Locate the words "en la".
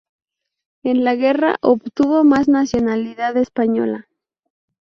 0.81-1.13